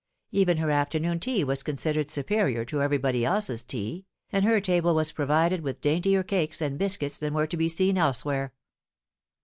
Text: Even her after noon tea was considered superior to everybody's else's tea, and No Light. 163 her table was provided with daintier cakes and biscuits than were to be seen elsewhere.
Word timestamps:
Even 0.31 0.57
her 0.57 0.71
after 0.71 0.97
noon 0.97 1.19
tea 1.19 1.43
was 1.43 1.61
considered 1.61 2.09
superior 2.09 2.65
to 2.65 2.81
everybody's 2.81 3.25
else's 3.25 3.63
tea, 3.63 4.07
and 4.31 4.43
No 4.43 4.47
Light. 4.49 4.57
163 4.67 4.73
her 4.73 4.79
table 4.81 4.95
was 4.95 5.11
provided 5.11 5.61
with 5.61 5.79
daintier 5.81 6.23
cakes 6.23 6.59
and 6.59 6.79
biscuits 6.79 7.19
than 7.19 7.35
were 7.35 7.45
to 7.45 7.55
be 7.55 7.69
seen 7.69 7.99
elsewhere. 7.99 8.51